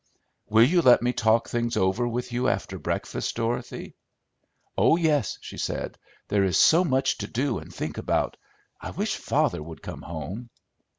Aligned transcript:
"Will 0.49 0.63
you 0.63 0.81
let 0.81 1.03
me 1.03 1.13
talk 1.13 1.47
things 1.47 1.77
over 1.77 2.07
with 2.07 2.31
you 2.33 2.47
after 2.47 2.79
breakfast, 2.79 3.35
Dorothy?" 3.35 3.93
"Oh 4.75 4.95
yes," 4.95 5.37
she 5.41 5.59
said, 5.59 5.99
"there 6.27 6.43
is 6.43 6.57
so 6.57 6.83
much 6.83 7.19
to 7.19 7.27
do 7.27 7.59
and 7.59 7.71
think 7.71 7.99
about. 7.99 8.35
I 8.79 8.89
wish 8.89 9.15
father 9.17 9.61
would 9.61 9.83
come 9.83 10.01
home!" 10.01 10.49